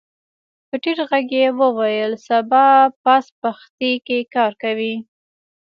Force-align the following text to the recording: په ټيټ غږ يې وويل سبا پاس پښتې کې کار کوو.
په 0.67 0.75
ټيټ 0.81 0.99
غږ 1.09 1.29
يې 1.39 1.47
وويل 1.59 2.11
سبا 2.27 2.65
پاس 3.03 3.25
پښتې 3.41 3.91
کې 4.05 4.19
کار 4.35 4.51
کوو. 4.61 4.93